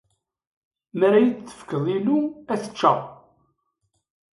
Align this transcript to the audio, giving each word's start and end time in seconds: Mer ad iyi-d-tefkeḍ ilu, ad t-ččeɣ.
Mer 0.99 1.13
ad 1.13 1.23
iyi-d-tefkeḍ 1.27 1.85
ilu, 1.97 2.19
ad 2.51 2.59
t-ččeɣ. 2.61 2.99